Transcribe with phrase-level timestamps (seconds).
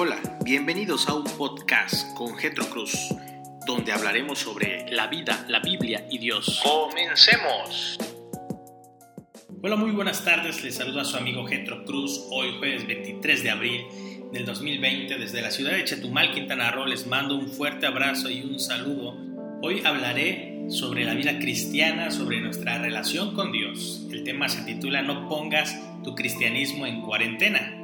[0.00, 3.08] Hola, bienvenidos a un podcast con Getro Cruz,
[3.66, 6.60] donde hablaremos sobre la vida, la Biblia y Dios.
[6.62, 7.98] ¡Comencemos!
[9.60, 10.62] Hola, muy buenas tardes.
[10.62, 12.28] Les saluda su amigo Getro Cruz.
[12.30, 13.86] Hoy, jueves 23 de abril
[14.30, 18.42] del 2020, desde la ciudad de Chetumal, Quintana Roo, les mando un fuerte abrazo y
[18.42, 19.16] un saludo.
[19.62, 24.06] Hoy hablaré sobre la vida cristiana, sobre nuestra relación con Dios.
[24.12, 27.77] El tema se titula No pongas tu cristianismo en cuarentena.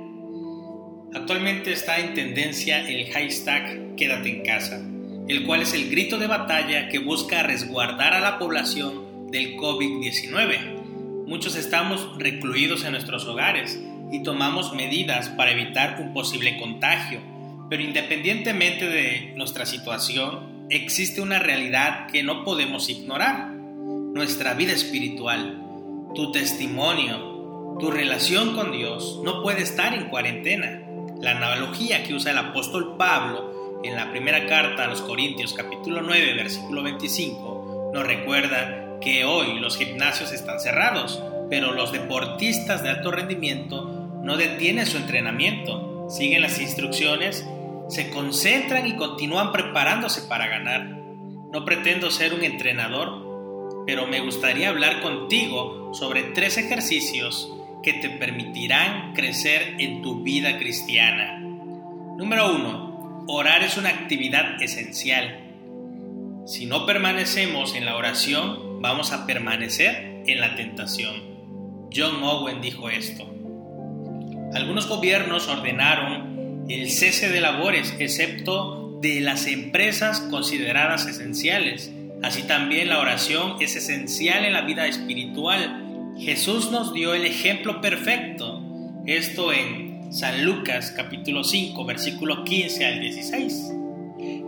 [1.14, 4.84] Actualmente está en tendencia el hashtag Quédate en casa,
[5.28, 11.26] el cual es el grito de batalla que busca resguardar a la población del COVID-19.
[11.28, 17.20] Muchos estamos recluidos en nuestros hogares y tomamos medidas para evitar un posible contagio,
[17.70, 25.62] pero independientemente de nuestra situación, existe una realidad que no podemos ignorar, nuestra vida espiritual,
[26.16, 30.83] tu testimonio, tu relación con Dios no puede estar en cuarentena.
[31.20, 36.02] La analogía que usa el apóstol Pablo en la primera carta a los Corintios capítulo
[36.02, 42.90] 9 versículo 25 nos recuerda que hoy los gimnasios están cerrados, pero los deportistas de
[42.90, 43.84] alto rendimiento
[44.22, 47.46] no detienen su entrenamiento, siguen las instrucciones,
[47.88, 50.88] se concentran y continúan preparándose para ganar.
[51.52, 57.52] No pretendo ser un entrenador, pero me gustaría hablar contigo sobre tres ejercicios
[57.84, 61.38] que te permitirán crecer en tu vida cristiana.
[61.38, 63.26] Número 1.
[63.28, 65.40] Orar es una actividad esencial.
[66.46, 71.14] Si no permanecemos en la oración, vamos a permanecer en la tentación.
[71.94, 73.30] John Owen dijo esto.
[74.54, 81.92] Algunos gobiernos ordenaron el cese de labores, excepto de las empresas consideradas esenciales.
[82.22, 85.83] Así también la oración es esencial en la vida espiritual
[86.18, 88.62] Jesús nos dio el ejemplo perfecto,
[89.04, 93.72] esto en San Lucas capítulo 5 versículo 15 al 16.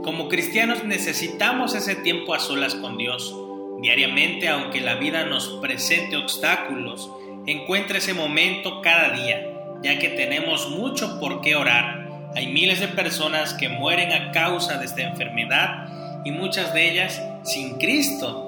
[0.03, 3.35] Como cristianos necesitamos ese tiempo a solas con Dios.
[3.83, 7.11] Diariamente, aunque la vida nos presente obstáculos,
[7.47, 9.45] encuentra ese momento cada día,
[9.83, 12.31] ya que tenemos mucho por qué orar.
[12.37, 17.21] Hay miles de personas que mueren a causa de esta enfermedad y muchas de ellas
[17.43, 18.45] sin Cristo.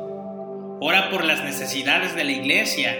[0.80, 2.96] Ora por las necesidades de la iglesia,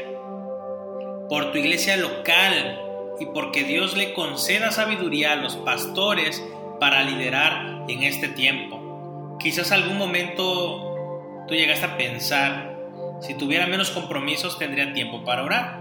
[1.28, 2.80] por tu iglesia local
[3.20, 6.42] y porque Dios le conceda sabiduría a los pastores
[6.80, 9.36] para liderar en este tiempo.
[9.38, 12.76] Quizás algún momento tú llegaste a pensar,
[13.20, 15.80] si tuviera menos compromisos tendría tiempo para orar.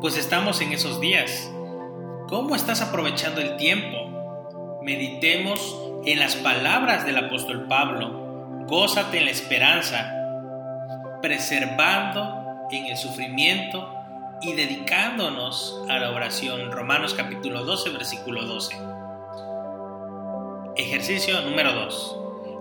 [0.00, 1.50] Pues estamos en esos días.
[2.28, 4.80] ¿Cómo estás aprovechando el tiempo?
[4.82, 8.66] Meditemos en las palabras del apóstol Pablo.
[8.68, 10.12] Gózate en la esperanza,
[11.22, 13.95] preservando en el sufrimiento
[14.42, 16.70] y dedicándonos a la oración.
[16.70, 18.76] Romanos capítulo 12, versículo 12.
[20.76, 22.16] Ejercicio número 2.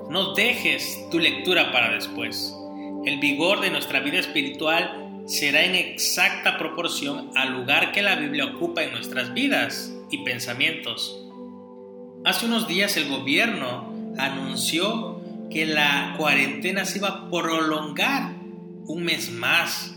[0.09, 2.55] No dejes tu lectura para después.
[3.05, 8.45] El vigor de nuestra vida espiritual será en exacta proporción al lugar que la Biblia
[8.45, 11.19] ocupa en nuestras vidas y pensamientos.
[12.23, 18.33] Hace unos días el gobierno anunció que la cuarentena se iba a prolongar
[18.87, 19.95] un mes más.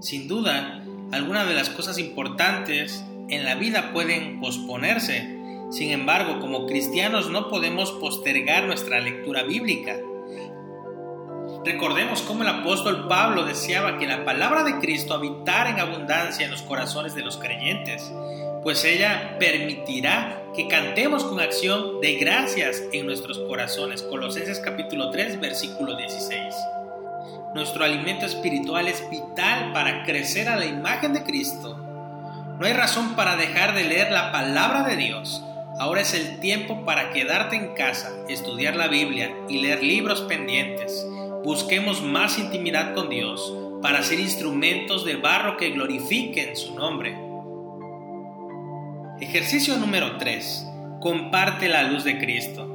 [0.00, 5.38] Sin duda, algunas de las cosas importantes en la vida pueden posponerse.
[5.70, 9.96] Sin embargo, como cristianos no podemos postergar nuestra lectura bíblica.
[11.64, 16.50] Recordemos cómo el apóstol Pablo deseaba que la palabra de Cristo habitara en abundancia en
[16.50, 18.12] los corazones de los creyentes,
[18.62, 24.02] pues ella permitirá que cantemos con acción de gracias en nuestros corazones.
[24.02, 26.54] Colosenses capítulo 3, versículo 16.
[27.54, 31.76] Nuestro alimento espiritual es vital para crecer a la imagen de Cristo.
[32.58, 35.44] No hay razón para dejar de leer la palabra de Dios.
[35.78, 41.06] Ahora es el tiempo para quedarte en casa, estudiar la Biblia y leer libros pendientes.
[41.44, 43.52] Busquemos más intimidad con Dios
[43.82, 47.18] para ser instrumentos de barro que glorifiquen su nombre.
[49.20, 50.66] Ejercicio número 3.
[51.00, 52.74] Comparte la luz de Cristo.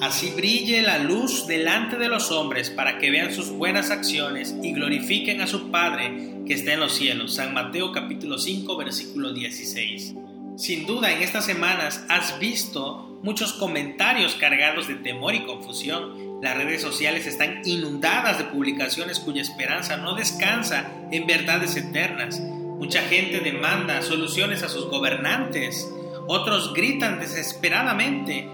[0.00, 4.72] Así brille la luz delante de los hombres para que vean sus buenas acciones y
[4.72, 7.34] glorifiquen a su Padre que está en los cielos.
[7.34, 10.14] San Mateo capítulo 5 versículo 16.
[10.56, 16.40] Sin duda en estas semanas has visto muchos comentarios cargados de temor y confusión.
[16.40, 22.40] Las redes sociales están inundadas de publicaciones cuya esperanza no descansa en verdades eternas.
[22.40, 25.92] Mucha gente demanda soluciones a sus gobernantes.
[26.26, 28.48] Otros gritan desesperadamente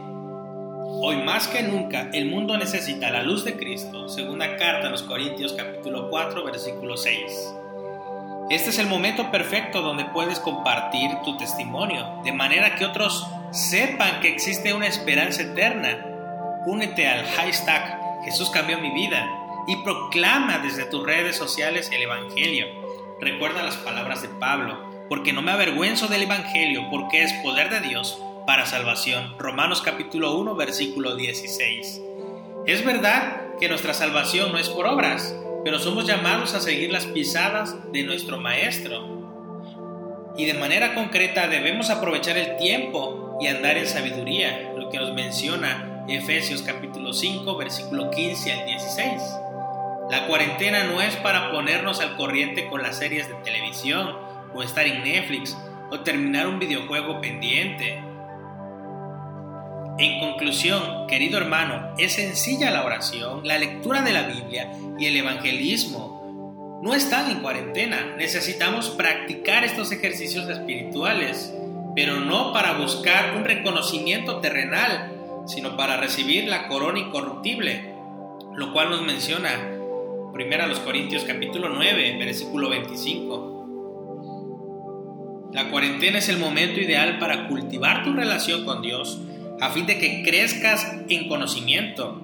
[0.98, 5.02] Hoy más que nunca el mundo necesita la luz de Cristo, segunda carta a los
[5.02, 7.54] Corintios capítulo 4 versículo 6.
[8.48, 14.20] Este es el momento perfecto donde puedes compartir tu testimonio, de manera que otros sepan
[14.20, 16.02] que existe una esperanza eterna.
[16.64, 19.28] Únete al hashtag Jesús cambió mi vida
[19.66, 22.66] y proclama desde tus redes sociales el Evangelio.
[23.20, 27.80] Recuerda las palabras de Pablo, porque no me avergüenzo del Evangelio, porque es poder de
[27.80, 29.34] Dios para salvación.
[29.38, 32.02] Romanos capítulo 1, versículo 16.
[32.66, 37.06] Es verdad que nuestra salvación no es por obras, pero somos llamados a seguir las
[37.06, 39.16] pisadas de nuestro Maestro.
[40.36, 45.12] Y de manera concreta debemos aprovechar el tiempo y andar en sabiduría, lo que nos
[45.12, 49.22] menciona Efesios capítulo 5, versículo 15 al 16.
[50.08, 54.16] La cuarentena no es para ponernos al corriente con las series de televisión
[54.54, 55.56] o estar en Netflix
[55.90, 58.00] o terminar un videojuego pendiente.
[59.98, 65.16] En conclusión, querido hermano, es sencilla la oración, la lectura de la Biblia y el
[65.16, 66.80] evangelismo.
[66.82, 71.54] No están en cuarentena, necesitamos practicar estos ejercicios espirituales,
[71.94, 75.14] pero no para buscar un reconocimiento terrenal,
[75.46, 77.94] sino para recibir la corona incorruptible,
[78.54, 79.72] lo cual nos menciona
[80.34, 83.54] Primera los Corintios capítulo 9, versículo 25.
[85.54, 89.22] La cuarentena es el momento ideal para cultivar tu relación con Dios
[89.60, 92.22] a fin de que crezcas en conocimiento.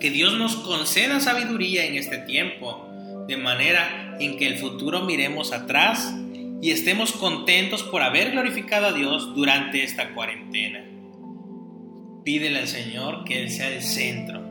[0.00, 2.86] Que Dios nos conceda sabiduría en este tiempo,
[3.26, 6.14] de manera en que el futuro miremos atrás
[6.60, 10.84] y estemos contentos por haber glorificado a Dios durante esta cuarentena.
[12.24, 14.42] Pídele al Señor que Él sea el centro,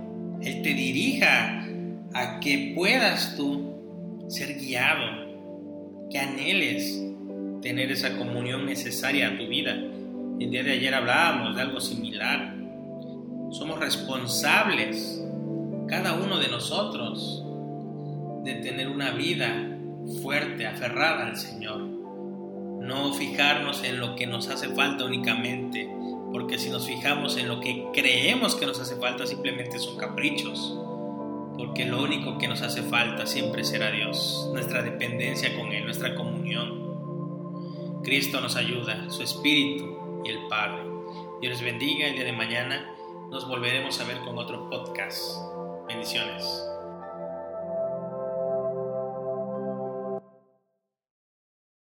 [0.41, 1.67] Él te dirija
[2.13, 7.03] a que puedas tú ser guiado, que anheles
[7.61, 9.77] tener esa comunión necesaria a tu vida.
[10.39, 12.55] El día de ayer hablábamos de algo similar.
[13.49, 15.19] Somos responsables,
[15.87, 17.43] cada uno de nosotros,
[18.43, 19.79] de tener una vida
[20.21, 21.79] fuerte, aferrada al Señor.
[21.79, 25.89] No fijarnos en lo que nos hace falta únicamente,
[26.31, 30.77] porque si nos fijamos en lo que creemos que nos hace falta, simplemente son caprichos
[31.57, 36.13] porque lo único que nos hace falta siempre será Dios, nuestra dependencia con Él, nuestra
[36.13, 36.85] comunión.
[38.03, 39.97] Cristo nos ayuda, su Espíritu
[40.29, 40.83] el Padre.
[41.41, 42.93] Dios les bendiga, el día de mañana
[43.29, 45.37] nos volveremos a ver con otro podcast.
[45.87, 46.76] Bendiciones.